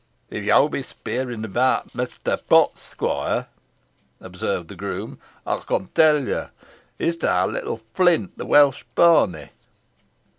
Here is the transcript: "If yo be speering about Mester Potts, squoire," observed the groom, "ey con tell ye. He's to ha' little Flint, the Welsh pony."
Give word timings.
"If 0.31 0.43
yo 0.43 0.67
be 0.67 0.81
speering 0.81 1.45
about 1.45 1.93
Mester 1.93 2.35
Potts, 2.35 2.81
squoire," 2.81 3.49
observed 4.19 4.67
the 4.67 4.75
groom, 4.75 5.19
"ey 5.45 5.59
con 5.63 5.89
tell 5.93 6.27
ye. 6.27 6.45
He's 6.97 7.17
to 7.17 7.31
ha' 7.31 7.45
little 7.45 7.77
Flint, 7.93 8.35
the 8.35 8.47
Welsh 8.47 8.83
pony." 8.95 9.49